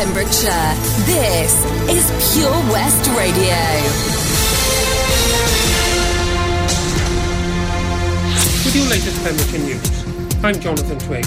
[0.00, 0.74] Pembrokeshire.
[1.04, 1.52] This
[1.90, 3.60] is Pure West Radio.
[8.64, 11.26] With your latest Pembrokeshire news, I'm Jonathan Twig.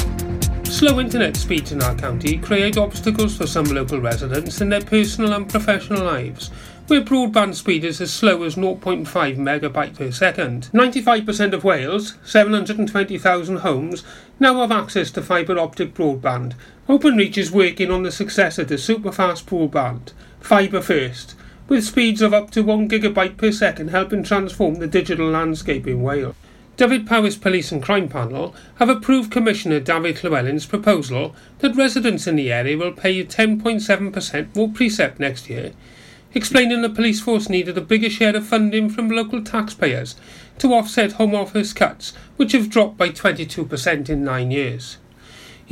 [0.65, 5.33] Slow internet speeds in our county create obstacles for some local residents in their personal
[5.33, 6.49] and professional lives,
[6.87, 10.71] where broadband speed is as slow as 0.5 megabyte per second.
[10.73, 14.03] 95% of Wales, 720,000 homes,
[14.39, 16.55] now have access to fibre optic broadband.
[16.89, 21.33] Openreach is working on the successor to superfast broadband, Fibre First,
[21.69, 26.01] with speeds of up to 1 gigabyte per second helping transform the digital landscape in
[26.01, 26.35] Wales.
[26.75, 32.51] Dyfed-Powys Police and Crime Panel have approved Commissioner David Llywelyn's proposal that residents in the
[32.51, 35.71] area will pay 10.7% more precept next year
[36.35, 40.15] explaining the police force needed a bigger share of funding from local taxpayers
[40.57, 44.97] to offset Home Office cuts, which have dropped by 22% in nine years.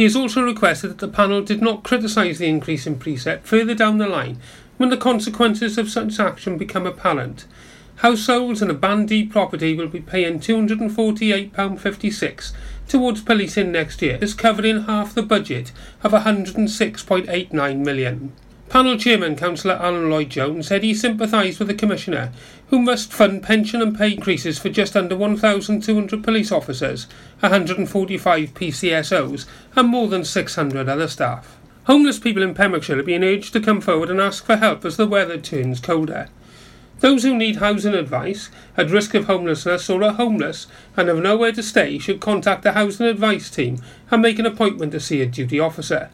[0.02, 3.75] He has also requested that the panel did not criticise the increase in precept further
[3.75, 4.39] down the line
[4.77, 7.45] when the consequences of such action become apparent.
[7.97, 12.52] Households and a Band property will be paying £248.56
[12.88, 15.72] towards policing next year, this covering half the budget
[16.03, 18.31] of £106.89 million.
[18.69, 22.31] Panel Chairman Councillor Alan Lloyd Jones said he sympathised with the Commissioner,
[22.72, 27.05] who must fund pension and pay increases for just under 1,200 police officers,
[27.41, 31.58] 145 PCSOs, and more than 600 other staff.
[31.83, 34.95] Homeless people in Pembrokeshire are being urged to come forward and ask for help as
[34.95, 36.30] the weather turns colder.
[37.02, 41.52] Those who need housing advice, at risk of homelessness or are homeless and have nowhere
[41.52, 45.25] to stay, should contact the housing advice team and make an appointment to see a
[45.25, 46.09] duty officer.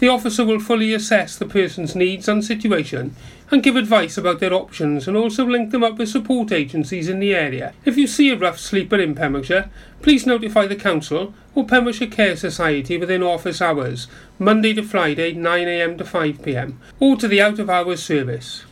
[0.00, 3.14] The officer will fully assess the person's needs and situation
[3.50, 7.20] and give advice about their options and also link them up with support agencies in
[7.20, 7.74] the area.
[7.84, 9.68] If you see a rough sleeper in Pembrokeshire,
[10.00, 14.06] please notify the council or Pembrokeshire Care Society within office hours,
[14.38, 18.64] Monday to Friday 9am to 5pm, or to the out of hours service.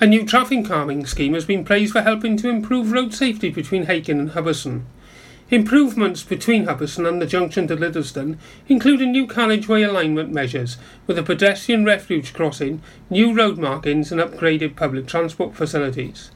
[0.00, 3.84] A new traffic calming scheme has been praised for helping to improve road safety between
[3.84, 4.84] Hakin and Hubberston.
[5.52, 11.18] Improvements between Hubberston and the junction to Liddeston include a new carriageway alignment measures with
[11.18, 12.80] a pedestrian refuge crossing,
[13.10, 16.30] new road markings and upgraded public transport facilities.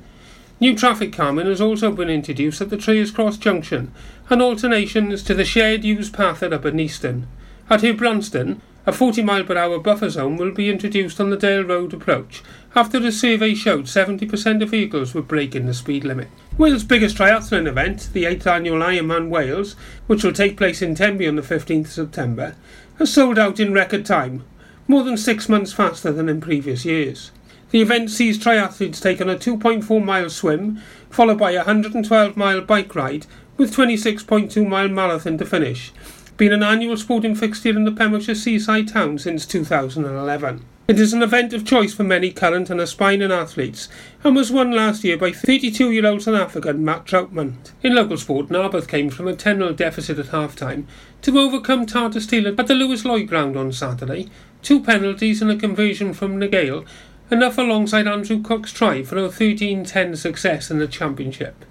[0.61, 3.91] New traffic calming has also been introduced at the Tiers Cross junction
[4.29, 7.25] and alternations to the shared use path at Upper Neaston.
[7.71, 11.65] At Branston, a 40 mile per hour buffer zone will be introduced on the Dale
[11.65, 12.43] Road approach
[12.77, 16.29] after the survey showed 70% of vehicles were breaking the speed limit.
[16.59, 19.77] Wales' biggest triathlon event, the 8th annual Ironman Wales,
[20.07, 22.55] which will take place in Tenby on the 15th September,
[22.99, 24.45] has sold out in record time,
[24.87, 27.31] more than six months faster than in previous years.
[27.71, 32.61] The event sees triathletes take on a 2.4 mile swim, followed by a 112 mile
[32.61, 33.27] bike ride,
[33.57, 35.93] with 26.2 mile marathon to finish,
[36.37, 40.63] been an annual sporting fixture in the Pembrokeshire seaside town since 2011.
[40.89, 43.89] It is an event of choice for many current and aspiring athletes
[44.23, 47.57] and was won last year by 32 year old South African Matt Trautman.
[47.83, 50.87] In local sport, Narberth came from a 10 0 deficit at half time
[51.23, 54.31] to overcome Tata Steel at the Lewis Lloyd ground on Saturday.
[54.63, 56.87] Two penalties and a conversion from Nagale,
[57.33, 61.65] enough alongside Andrew Cook's try for a 13 10 success in the championship.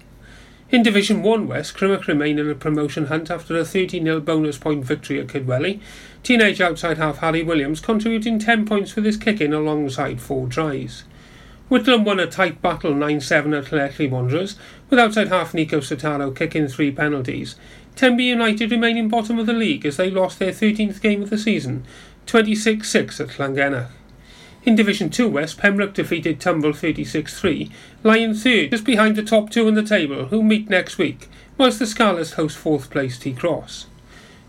[0.68, 4.58] In Division 1 West, Crymych remain in a promotion hunt after a 30 0 bonus
[4.58, 5.80] point victory at Kidwelly.
[6.24, 11.04] Teenage outside half Harry Williams contributing 10 points for his kick in alongside four tries.
[11.70, 14.56] Whitland won a tight battle 9 7 at Llanelli Wanderers,
[14.90, 17.54] with outside half Nico Sotaro kicking three penalties.
[17.94, 21.38] Tenby United remaining bottom of the league as they lost their 13th game of the
[21.38, 21.84] season,
[22.26, 23.88] 26 6 at Llangennech.
[24.66, 27.70] In Division 2 West, Pembroke defeated Tumble 36-3,
[28.02, 31.78] lying third just behind the top two in the table, who meet next week, whilst
[31.78, 33.86] the Scarlets host fourth place Tycroes.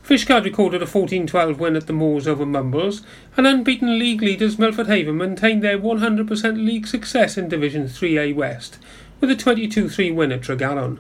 [0.03, 3.03] Fishguard recorded a 14-12 win at the Moors over Mumbles,
[3.37, 8.79] and unbeaten league leaders Milford Haven maintained their 100% league success in Division 3A West,
[9.21, 10.97] with a 22-3 win at Tregaron.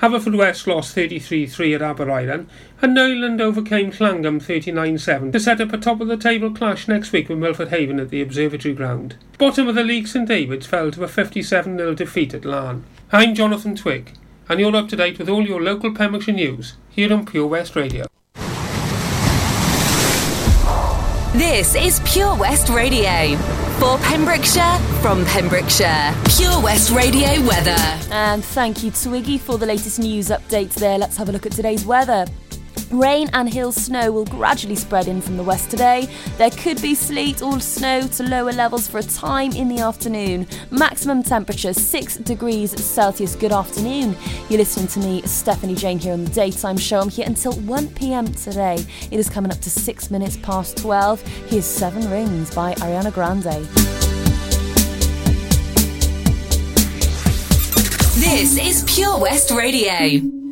[0.00, 2.46] Haverfordwest lost 33-3 at Aberaeron,
[2.82, 7.68] and Newland overcame Llangwm 39-7 to set up a top-of-the-table clash next week with Milford
[7.68, 9.16] Haven at the Observatory Ground.
[9.38, 12.82] Bottom of the league St David's fell to a 57-0 defeat at Laugharne.
[13.10, 14.12] I'm Jonathan Twig,
[14.50, 17.74] and you're up to date with all your local Pembrokeshire news here on Pure West
[17.74, 18.04] Radio.
[21.32, 23.65] This is Pure West Radio.
[23.78, 27.76] For Pembrokeshire, from Pembrokeshire, Pure West Radio weather.
[28.10, 30.96] And thank you, Twiggy, for the latest news updates there.
[30.96, 32.24] Let's have a look at today's weather.
[32.90, 36.08] Rain and hill snow will gradually spread in from the west today.
[36.38, 40.46] There could be sleet or snow to lower levels for a time in the afternoon.
[40.70, 43.34] Maximum temperature 6 degrees Celsius.
[43.34, 44.16] Good afternoon.
[44.48, 47.00] You're listening to me, Stephanie Jane, here on the daytime show.
[47.00, 48.84] I'm here until 1 pm today.
[49.10, 51.22] It is coming up to 6 minutes past 12.
[51.48, 53.66] Here's Seven Rings by Ariana Grande.
[58.18, 60.45] This is Pure West Radio.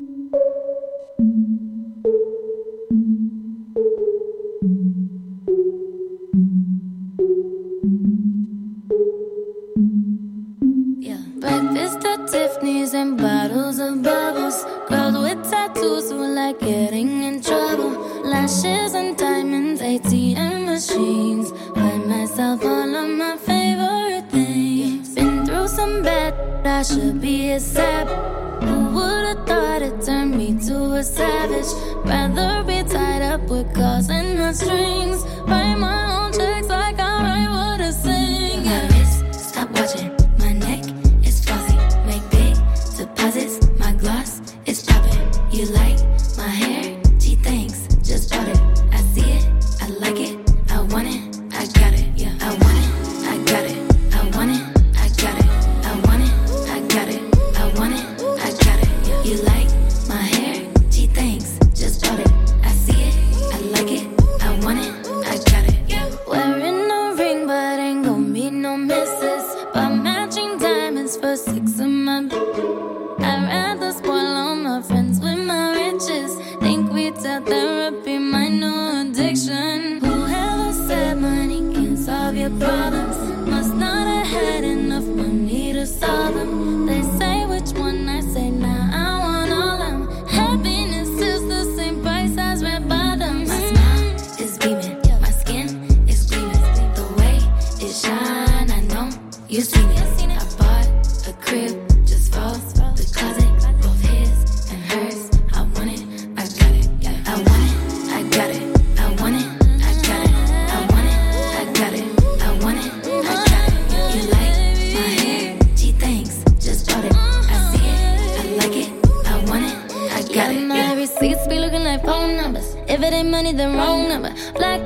[11.55, 14.65] Breakfast at Tiffany's and bottles of bubbles.
[14.89, 17.91] Girls with tattoos who like getting in trouble.
[18.25, 21.53] Lashes and diamonds, ATM machines.
[21.77, 25.15] Buy myself all of my favorite things.
[25.15, 26.35] Been through some bad,
[26.67, 28.34] I should be a sap.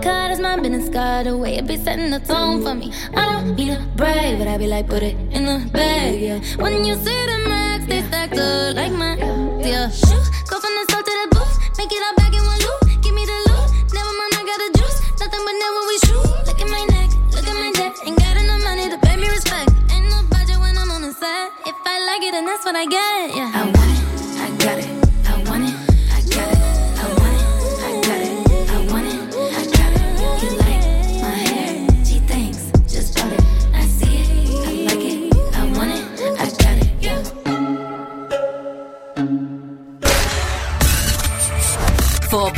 [0.08, 1.26] Card is my business card.
[1.26, 2.90] The way it be setting the tone for me.
[3.14, 6.40] I don't need a brag, but I be like, put it in the bag, yeah.
[6.56, 9.16] When you see the max, they stacked up like my,
[9.60, 9.90] yeah.
[9.90, 11.54] Shoot, go from the start to the booth.
[11.76, 13.02] Make it all back in one loop.
[13.04, 13.68] Give me the loot.
[13.92, 14.98] Never mind, I got the juice.
[15.20, 16.24] Nothing but never we shoot.
[16.48, 17.92] Look at my neck, look at my neck.
[18.08, 19.68] Ain't got enough money to pay me respect.
[19.92, 21.52] Ain't no budget when I'm on the set.
[21.68, 23.52] If I like it, then that's what I get, yeah.
[23.60, 23.77] I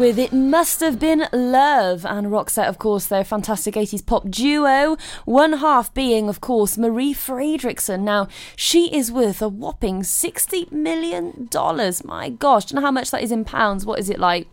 [0.00, 2.06] With It Must Have Been Love.
[2.06, 4.96] And Roxette, of course, they're fantastic 80s pop duo.
[5.26, 8.00] One half being, of course, Marie Fredriksson.
[8.00, 8.26] Now,
[8.56, 11.50] she is worth a whopping $60 million.
[12.06, 13.84] My gosh, know how much that is in pounds?
[13.84, 14.48] What is it like?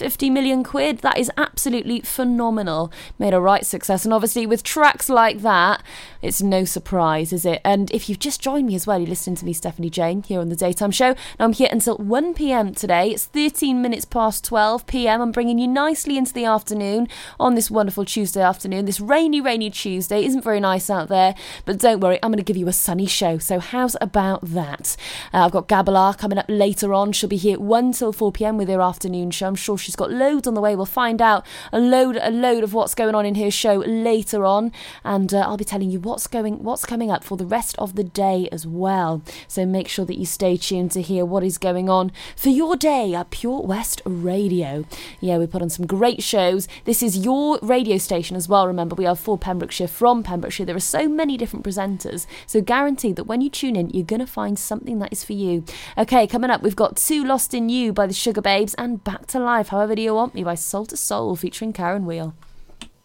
[0.00, 1.00] 50 million quid.
[1.00, 2.90] That is absolutely phenomenal.
[3.18, 4.06] Made a right success.
[4.06, 5.82] And obviously, with tracks like that,
[6.22, 7.60] it's no surprise, is it?
[7.66, 10.40] And if you've just joined me as well, you're listening to me, Stephanie Jane, here
[10.40, 11.10] on the Daytime Show.
[11.38, 13.10] Now, I'm here until 1 pm today.
[13.10, 15.20] It's 13 minutes past 12 pm.
[15.20, 17.06] I'm bringing you nicely into the afternoon
[17.38, 18.86] on this wonderful Tuesday afternoon.
[18.86, 21.34] This rainy, rainy Tuesday isn't very nice out there,
[21.66, 23.36] but don't worry, I'm going to give you a sunny show.
[23.36, 24.96] So, how's about that?
[25.34, 27.12] Uh, I've got Gabalar coming up later on.
[27.12, 29.48] She'll be here 1 till 4 pm with her afternoon show.
[29.48, 30.76] I'm sure she's got loads on the way.
[30.76, 34.44] We'll find out a load, a load of what's going on in her show later
[34.44, 34.72] on,
[35.04, 37.96] and uh, I'll be telling you what's going, what's coming up for the rest of
[37.96, 39.22] the day as well.
[39.48, 42.76] So make sure that you stay tuned to hear what is going on for your
[42.76, 44.84] day at Pure West Radio.
[45.20, 46.68] Yeah, we put on some great shows.
[46.84, 48.66] This is your radio station as well.
[48.66, 50.66] Remember, we are for Pembrokeshire from Pembrokeshire.
[50.66, 54.20] There are so many different presenters, so guaranteed that when you tune in, you're going
[54.20, 55.64] to find something that is for you.
[55.96, 59.38] Okay, coming up, we've got Too Lost in You by the Sugababes and Back to
[59.38, 59.68] Life.
[59.80, 62.34] However, do you want me by Soul to Soul featuring Caron Wheeler.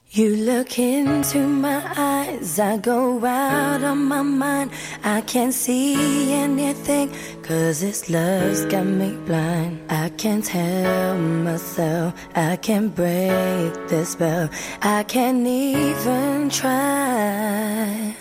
[0.09, 4.71] You look into my eyes, I go out on my mind.
[5.01, 9.89] I can't see anything, cause this love's got me blind.
[9.89, 14.49] I can't tell myself, I can't break the spell,
[14.81, 18.17] I can't even try.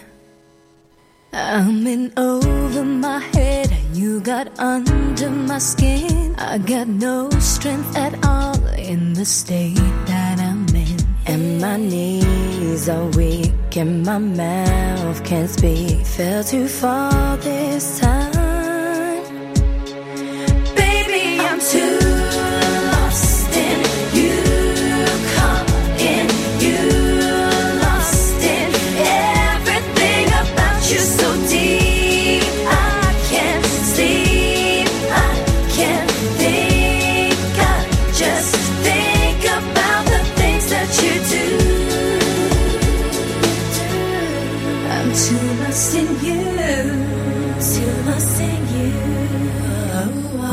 [1.36, 6.36] I'm in over my head, you got under my skin.
[6.38, 9.74] I got no strength at all in the state
[10.06, 10.96] that I'm in.
[11.26, 16.06] And my knees are weak, and my mouth can't speak.
[16.06, 18.33] Fell too far this time.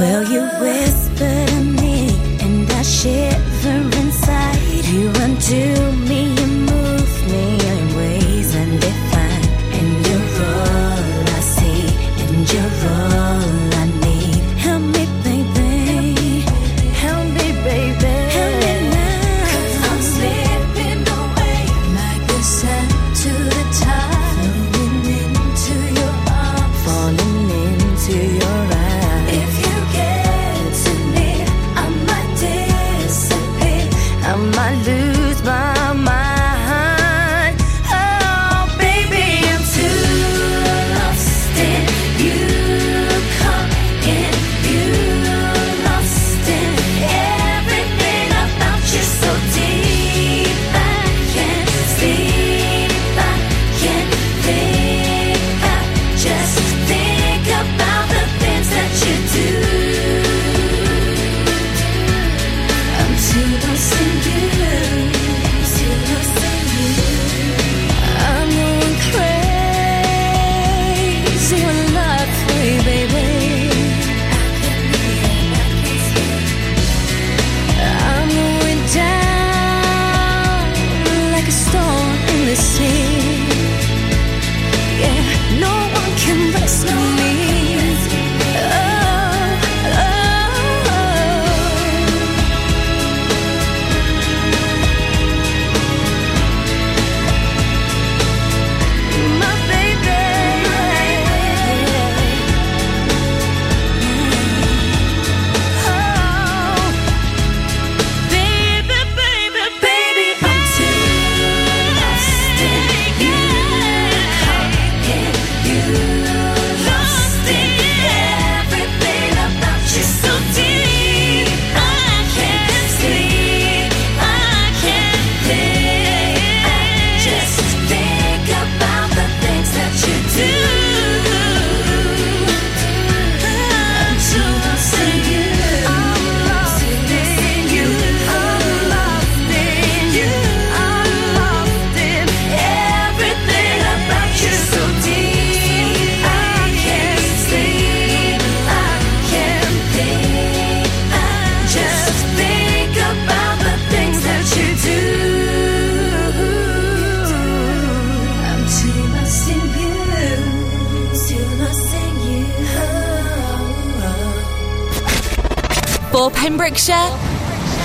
[0.01, 0.50] Well, you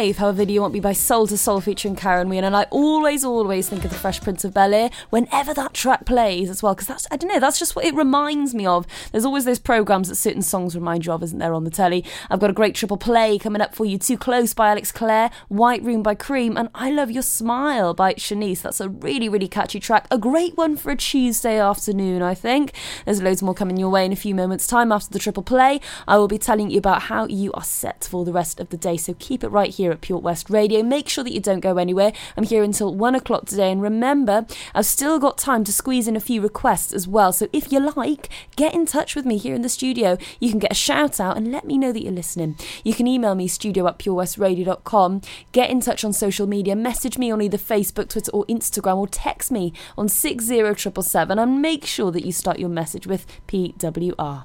[0.00, 2.46] However, do you want me by Soul to Soul featuring Caron Wheeler?
[2.46, 6.06] And I always, always think of the Fresh Prince of Bel Air whenever that track
[6.06, 8.86] plays as well, because that's I don't know, that's just what it reminds me of.
[9.12, 12.02] There's always those programs that certain songs remind you of, isn't there, on the telly?
[12.30, 13.98] I've got a great triple play coming up for you.
[13.98, 18.14] Too Close by Alex Clare, White Room by Cream, and I Love Your Smile by
[18.14, 18.62] Shanice.
[18.62, 20.06] That's a really, really catchy track.
[20.10, 22.72] A great one for a Tuesday afternoon, I think.
[23.04, 25.78] There's loads more coming your way in a few moments' time after the triple play.
[26.08, 28.78] I will be telling you about how you are set for the rest of the
[28.78, 28.96] day.
[28.96, 30.82] So keep it right here at Pure West Radio.
[30.82, 32.12] Make sure that you don't go anywhere.
[32.36, 33.70] I'm here until one o'clock today.
[33.70, 37.32] And remember, I've still got time to squeeze in a few requests as well.
[37.32, 40.18] So if you like, get in touch with me here in the studio.
[40.38, 42.56] You can get a shout out and let me know that you're listening.
[42.84, 45.22] You can email me studio at purewestradio.com.
[45.52, 46.76] Get in touch on social media.
[46.76, 51.84] Message me on either Facebook, Twitter, or Instagram, or text me on 60777 and make
[51.84, 54.44] sure that you start your message with PWR.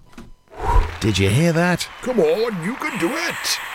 [1.00, 1.88] Did you hear that?
[2.02, 3.75] Come on, you can do it.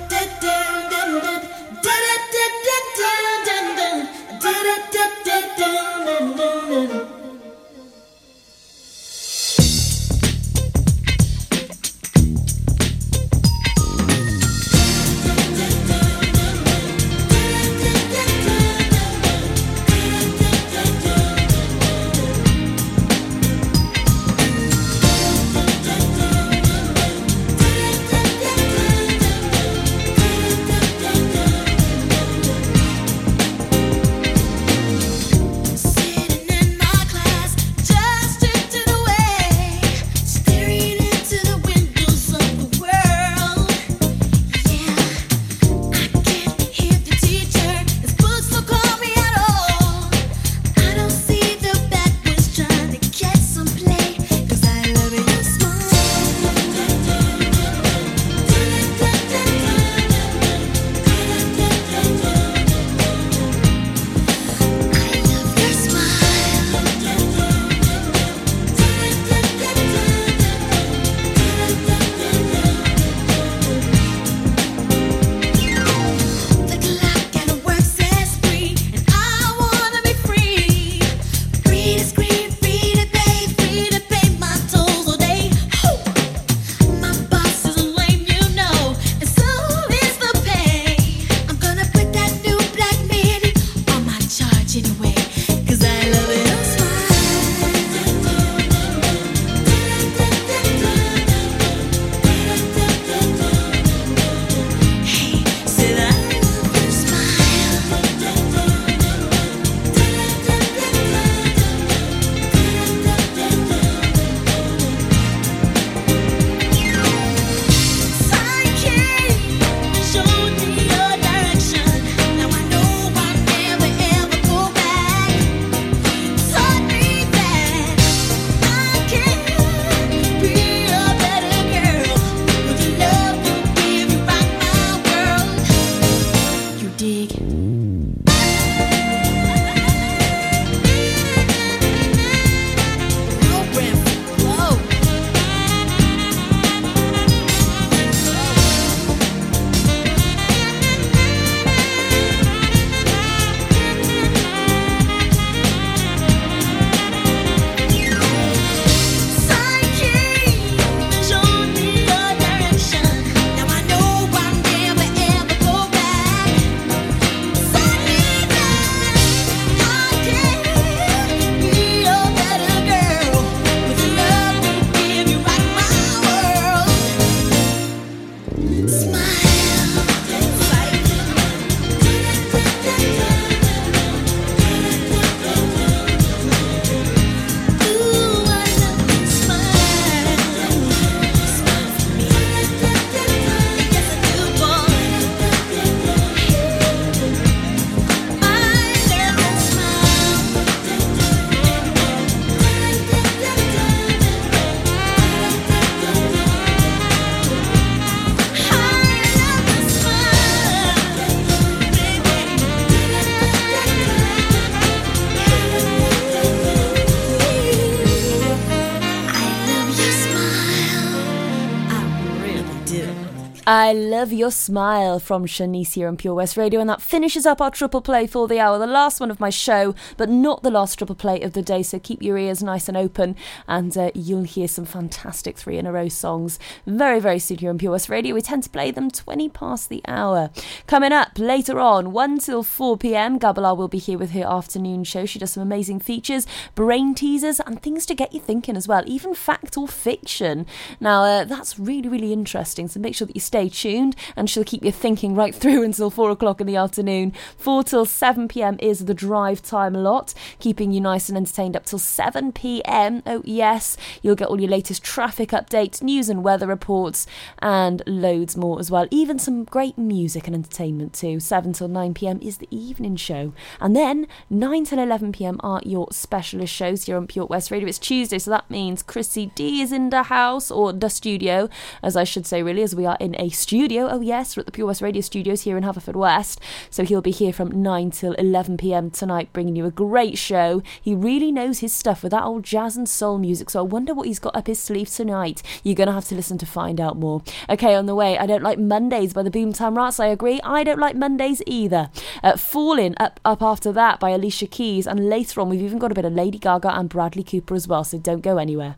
[223.67, 227.61] I love your smile from Shanice here on Pure West Radio, and that finishes up
[227.61, 230.71] our triple play for the hour, the last one of my show, but not the
[230.71, 231.83] last triple play of the day.
[231.83, 233.35] So keep your ears nice and open,
[233.67, 236.57] and uh, you'll hear some fantastic three in a row songs
[236.87, 238.33] very, very soon here on Pure West Radio.
[238.33, 240.49] We tend to play them 20 past the hour.
[240.87, 245.03] Coming up later on, 1 till 4 pm, Gabala will be here with her afternoon
[245.03, 245.27] show.
[245.27, 249.03] She does some amazing features, brain teasers, and things to get you thinking as well,
[249.05, 250.65] even fact or fiction.
[250.99, 254.63] Now, uh, that's really, really interesting, so make sure that you stay tuned and she'll
[254.63, 257.33] keep you thinking right through until 4 o'clock in the afternoon.
[257.57, 261.83] 4 till 7 pm is the drive time lot, keeping you nice and entertained up
[261.83, 263.21] till 7 pm.
[263.25, 267.27] Oh, yes, you'll get all your latest traffic updates, news and weather reports,
[267.59, 269.05] and loads more as well.
[269.11, 271.41] Even some great music and entertainment too.
[271.41, 273.51] 7 till 9 pm is the evening show.
[273.81, 277.89] And then 9 till 11 pm are your specialist shows here on Pure West Radio.
[277.89, 281.67] It's Tuesday, so that means Chrissy D is in the house, or the studio,
[282.01, 284.07] as I should say, really, as we are in a studio.
[284.07, 286.59] Oh, yes, we're at the Pure West Radio studios here in Haverfordwest.
[286.91, 290.83] So he'll be here from 9 till 11 pm tonight, bringing you a great show.
[291.01, 294.13] He really knows his stuff with that old jazz and soul music, so I wonder
[294.13, 295.63] what he's got up his sleeve tonight.
[295.83, 297.41] You're going to have to listen to find out more.
[297.67, 300.19] Okay, on the way, I don't like Mondays by the Boomtown Rats.
[300.19, 300.61] I agree.
[300.63, 302.11] I don't like Mondays either.
[302.43, 306.11] Uh, Falling up, up after that by Alicia Keys, and later on, we've even got
[306.11, 308.97] a bit of Lady Gaga and Bradley Cooper as well, so don't go anywhere.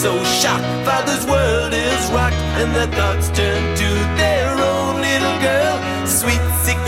[0.00, 5.76] So shocked, father's world is rocked, and their thoughts turn to their own little girl.
[6.06, 6.80] Sweet 16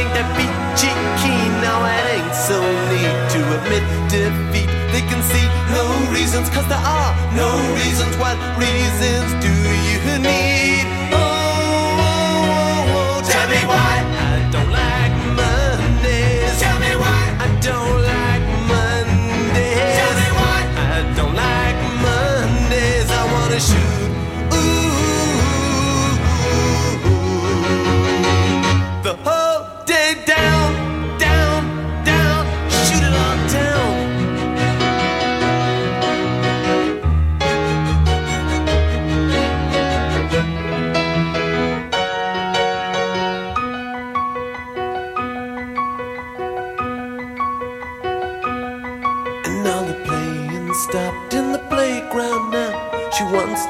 [0.00, 0.88] ain't that peachy
[1.20, 2.56] keen, now it ain't so
[2.88, 4.70] neat to admit defeat.
[4.96, 5.44] They can see
[5.76, 8.16] no reasons, cause there are no reasons.
[8.16, 9.57] What reasons do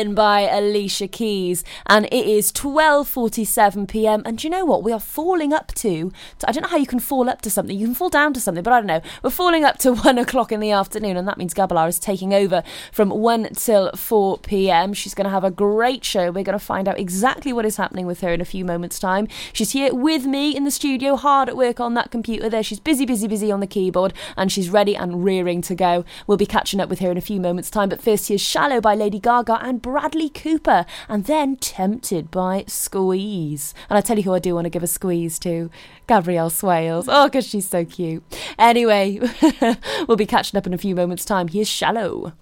[0.00, 4.22] Fallen by Alicia Keys, and it is 12:47 p.m.
[4.24, 6.12] And you know what we are falling up to, to?
[6.46, 7.76] I don't know how you can fall up to something.
[7.76, 9.00] You can fall down to something, but I don't know.
[9.22, 12.32] We're falling up to one o'clock in the afternoon, and that means Gabalar is taking
[12.32, 12.62] over
[12.92, 14.92] from one till 4 p.m.
[14.92, 16.26] She's going to have a great show.
[16.26, 18.98] We're going to find out exactly what is happening with her in a few moments'
[18.98, 19.28] time.
[19.52, 22.48] She's here with me in the studio, hard at work on that computer.
[22.48, 26.04] There, she's busy, busy, busy on the keyboard, and she's ready and rearing to go.
[26.26, 27.88] We'll be catching up with her in a few moments' time.
[27.88, 33.74] But first, here's "Shallow" by Lady Gaga and Bradley Cooper, and then "Tempted" by Squeeze.
[33.88, 35.70] And I tell you who I do want to give a squeeze to,
[36.06, 37.06] Gabrielle Swales.
[37.08, 38.22] Oh, because she's so cute.
[38.58, 39.20] Anyway,
[40.08, 41.48] we'll be catching up in a few moments' time.
[41.48, 42.32] Here's "Shallow."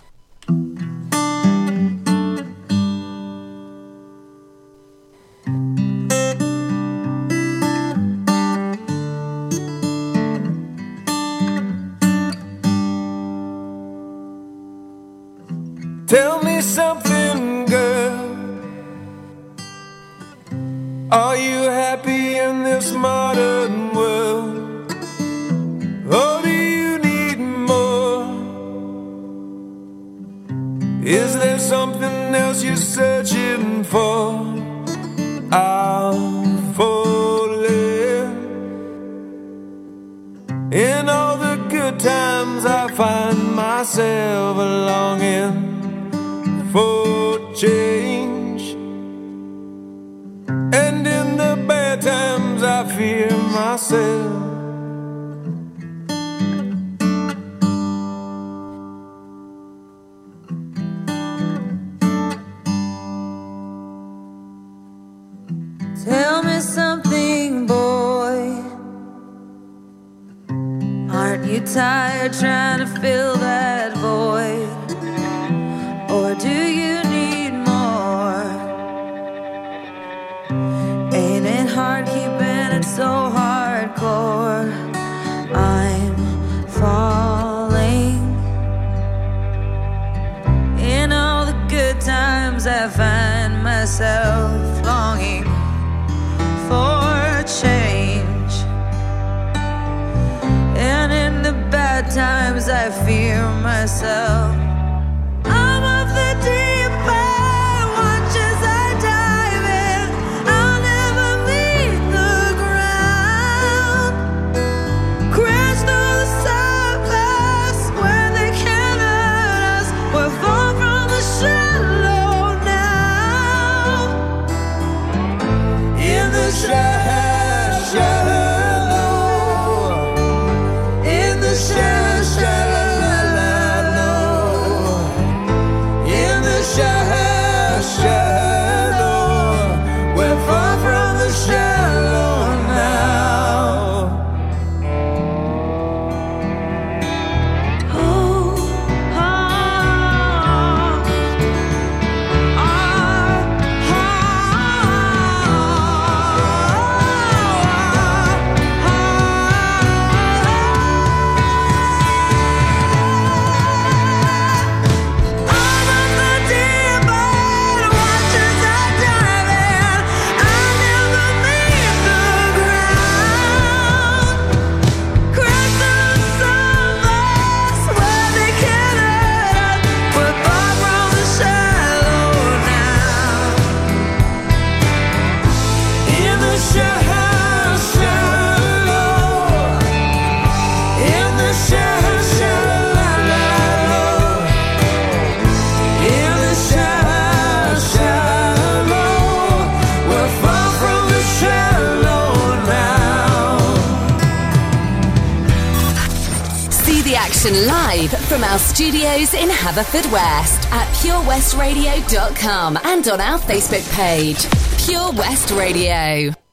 [209.78, 214.44] Haverfordwest at purewestradio.com and on our Facebook page,
[214.84, 216.47] Pure West Radio.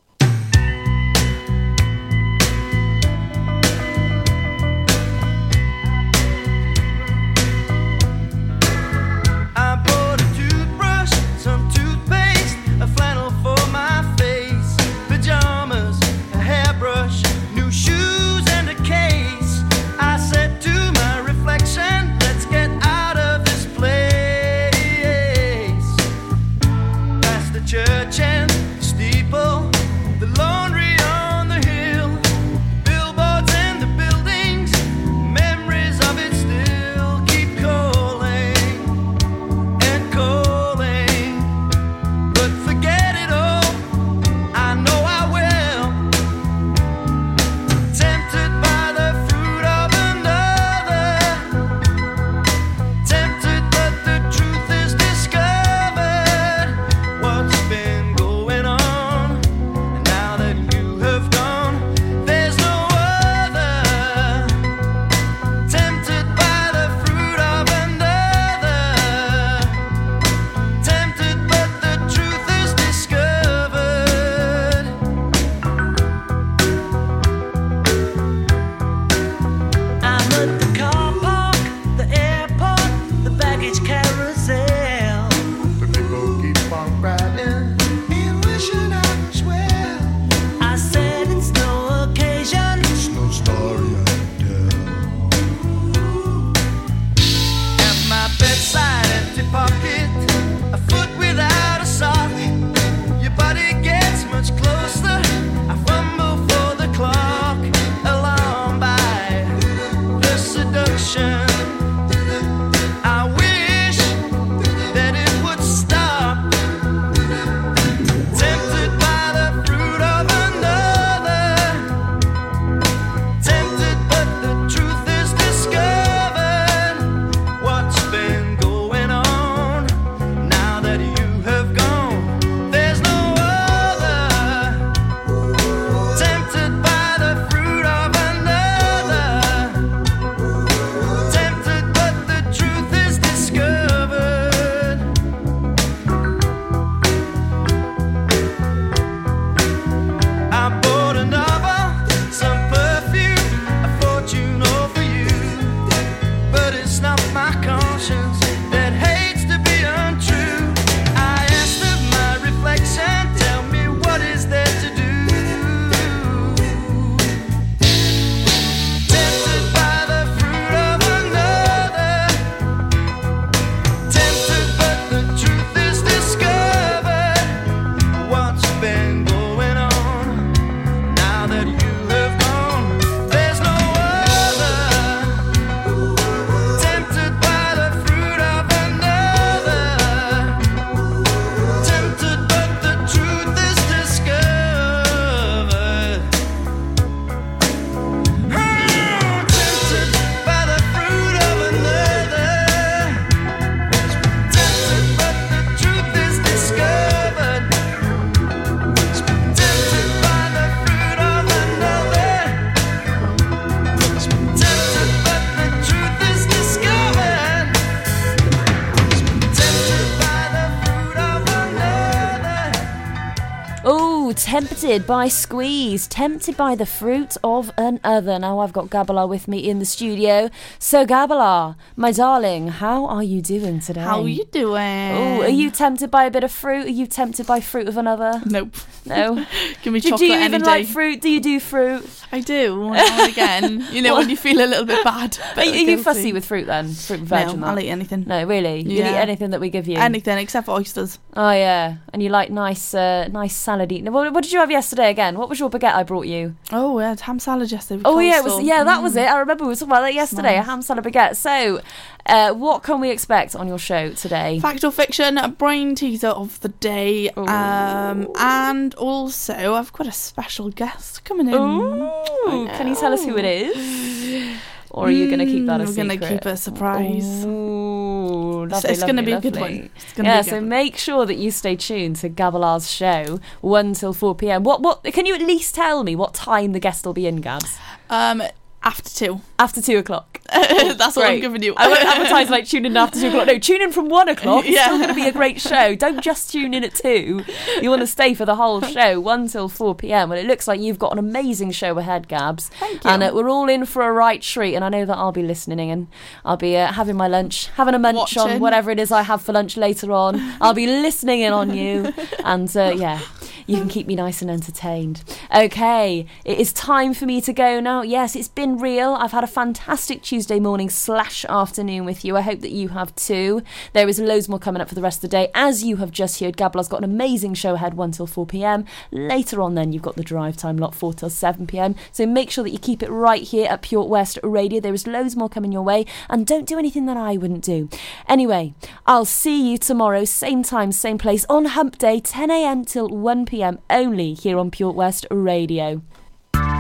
[224.86, 228.38] Tempted by squeeze, tempted by the fruit of another.
[228.38, 230.52] Now I've got Gabala with me in the studio.
[230.78, 234.02] So Gabala, my darling, how are you doing today?
[234.02, 235.12] How are you doing?
[235.12, 236.86] Oh, are you tempted by a bit of fruit?
[236.86, 238.44] Are you tempted by fruit of another?
[238.46, 238.76] Nope.
[239.08, 239.44] No.
[239.82, 240.68] Give me do, chocolate do you any even day.
[240.70, 241.20] like fruit?
[241.20, 242.08] Do you do fruit?
[242.32, 242.94] I do.
[242.94, 243.88] Again.
[243.92, 245.36] You know, when you feel a little bit bad.
[245.58, 246.90] Are, you- are you fussy with fruit then?
[246.94, 247.66] Fruit and veg No, and?
[247.66, 248.26] I'll eat anything.
[248.28, 248.82] No, really.
[248.82, 249.14] You Yeah.
[249.14, 249.98] eat anything that we give you.
[249.98, 251.18] Anything except for oysters.
[251.36, 254.12] Oh yeah, and you like nice, uh, nice salad eating.
[254.14, 255.34] What, what did you have yesterday again?
[255.40, 256.56] What was your baguette I brought you?
[256.72, 258.02] Oh, we had ham salad yesterday.
[258.06, 259.24] Oh yeah, it was yeah, that was Mm.
[259.24, 259.28] it.
[259.36, 260.56] I remember we were talking about that yesterday.
[260.58, 261.36] A ham salad baguette.
[261.36, 261.82] So,
[262.26, 264.60] uh, what can we expect on your show today?
[264.60, 267.30] Fact or fiction, a brain teaser of the day.
[267.30, 271.54] Um, and also, I've got a special guest coming in.
[271.56, 274.58] Ooh, can you tell us who it is?
[274.92, 276.20] Or are you going to keep that a Mm, We're secret?
[276.22, 277.46] gonna keep it a surprise.
[277.46, 278.25] Ooh,
[278.66, 279.74] It's- lovely, it's gonna lovely, be a good one.
[280.18, 280.70] Yeah, be good so one.
[280.70, 284.64] make sure that you stay tuned to Gabalar's show, one till four p.m.
[284.64, 284.82] What?
[284.82, 285.04] What?
[285.06, 287.78] Can you at least tell me what time the guest will be in, Gabs?
[288.10, 288.44] Um,
[288.86, 289.42] after two.
[289.58, 290.40] After two o'clock.
[290.54, 291.74] That's what I'm giving you.
[291.76, 293.48] I won't advertise like tune in after two o'clock.
[293.48, 294.64] No, tune in from one o'clock.
[294.66, 294.86] It's Yeah.
[294.86, 295.96] still going to be a great show.
[295.96, 297.44] Don't just tune in at two.
[297.82, 300.30] You want to stay for the whole show, one till four p.m.
[300.30, 302.70] Well, it looks like you've got an amazing show ahead, Gabs.
[302.80, 303.10] Thank you.
[303.10, 304.76] And uh, we're all in for a right treat.
[304.76, 306.08] And I know that I'll be listening in and
[306.44, 309.42] I'll be uh, having my lunch, having a munch on whatever it is I have
[309.42, 310.40] for lunch later on.
[310.62, 312.14] I'll be listening in on you,
[312.44, 313.20] and uh, yeah.
[313.68, 315.24] You can keep me nice and entertained.
[315.56, 318.04] Okay, it is time for me to go now.
[318.04, 319.14] Yes, it's been real.
[319.14, 322.36] I've had a fantastic Tuesday morning slash afternoon with you.
[322.36, 323.62] I hope that you have too.
[323.94, 325.50] There is loads more coming up for the rest of the day.
[325.54, 328.86] As you have just heard, Gabla's got an amazing show ahead, 1 till 4 pm.
[329.12, 331.96] Later on, then, you've got the drive time lot, 4 till 7 pm.
[332.12, 334.80] So make sure that you keep it right here at Pure West Radio.
[334.80, 337.90] There is loads more coming your way, and don't do anything that I wouldn't do.
[338.28, 338.74] Anyway,
[339.06, 343.46] I'll see you tomorrow, same time, same place, on Hump Day, 10 am till 1
[343.46, 346.02] pm, only here on Pure West Radio.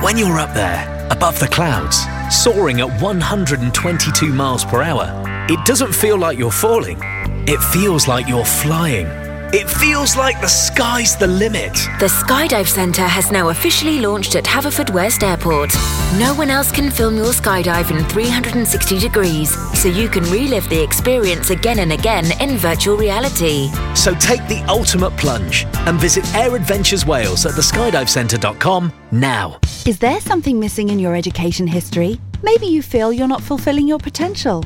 [0.06, 1.98] When you're up there, above the clouds,
[2.30, 5.10] soaring at 122 miles per hour,
[5.50, 7.00] it doesn't feel like you're falling.
[7.48, 9.25] It feels like you're flying.
[9.58, 11.72] It feels like the sky's the limit.
[12.02, 15.74] The Skydive Centre has now officially launched at Haverfordwest Airport.
[16.20, 20.84] No one else can film your skydive in 360 degrees, so you can relive the
[20.84, 23.70] experience again and again in virtual reality.
[23.94, 29.58] So take the ultimate plunge and visit Air Adventures Wales at theskydivecentre.com now.
[29.86, 32.20] Is there something missing in your education history?
[32.44, 34.66] Maybe you feel you're not fulfilling your potential.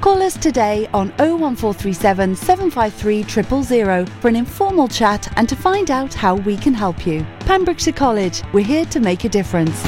[0.00, 3.22] Call us today on 01437 753
[3.84, 7.26] 000 for an informal chat and to find out how we can help you.
[7.40, 9.78] Pembrokeshire College, we're here to make a difference.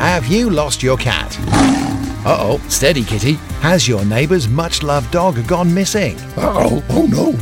[0.00, 1.38] Have you lost your cat?
[2.26, 3.34] Uh oh, steady kitty.
[3.60, 6.16] Has your neighbour's much loved dog gone missing?
[6.36, 7.34] Uh oh, oh no.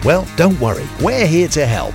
[0.04, 1.94] well, don't worry, we're here to help.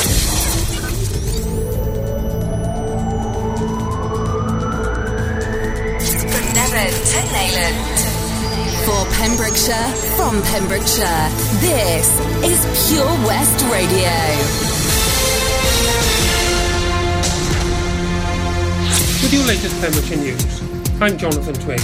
[7.01, 7.97] To Neyland.
[8.85, 11.29] For Pembrokeshire, from Pembrokeshire,
[11.59, 12.07] this
[12.43, 14.11] is Pure West Radio.
[19.19, 20.61] With your latest Pembrokeshire news,
[21.01, 21.81] I'm Jonathan Twig.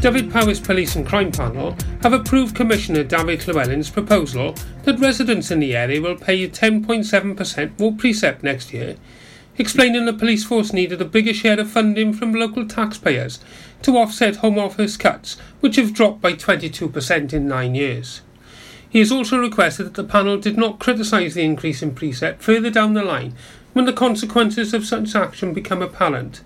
[0.00, 5.76] Dyfed-Powys Police and Crime Panel have approved Commissioner David Llywelyn's proposal that residents in the
[5.76, 8.96] area will pay 10.7% more precept next year,
[9.58, 13.38] explaining the police force needed a bigger share of funding from local taxpayers
[13.82, 18.20] to offset Home Office cuts, which have dropped by 22% in nine years.
[18.88, 22.70] He has also requested that the panel did not criticise the increase in precept further
[22.70, 23.34] down the line
[23.72, 26.40] when the consequences of such action become apparent.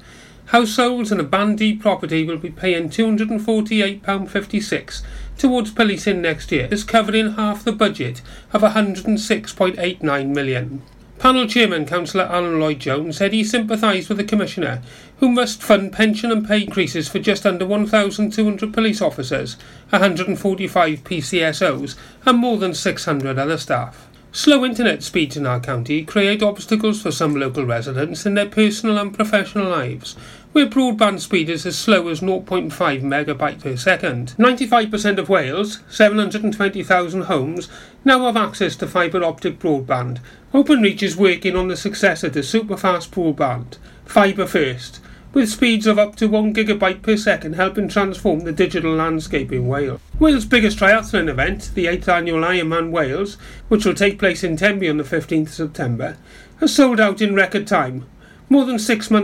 [0.46, 5.02] Households and a Band D property will be paying £248.56
[5.38, 8.20] towards policing next year, this covering half the budget
[8.52, 10.82] of £106.89 million.
[11.20, 14.80] Panel Chairman Councillor Alun Lloyd Jones said he sympathised with the Commissioner,
[15.18, 19.58] who must fund pension and pay increases for just under 1,200 police officers,
[19.90, 21.94] 145 PCSOs,
[22.24, 24.08] and more than 600 other staff.
[24.32, 28.96] Slow internet speeds in our county create obstacles for some local residents in their personal
[28.96, 30.16] and professional lives,
[30.52, 34.34] where broadband speed is as slow as 0.5 megabyte per second.
[34.36, 37.68] 95% of Wales, 720,000 homes,
[38.04, 40.18] now have access to fibre optic broadband.
[40.52, 45.00] OpenReach is working on the successor to superfast broadband, Fibre First,
[45.32, 49.68] with speeds of up to 1 gigabyte per second helping transform the digital landscape in
[49.68, 50.00] Wales.
[50.18, 53.36] Wales' biggest triathlon event, the 8th annual Ironman Wales,
[53.68, 56.16] which will take place in Tenby on the 15th of September,
[56.58, 58.04] has sold out in record time,
[58.48, 59.18] more than six months